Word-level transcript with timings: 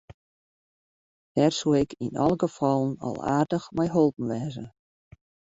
Dêr 1.33 1.53
soe 1.57 1.77
ik 1.83 1.91
yn 2.05 2.15
alle 2.23 2.37
gefallen 2.43 2.93
al 3.07 3.17
aardich 3.33 3.65
mei 3.75 3.89
holpen 3.95 4.27
wêze. 4.31 4.65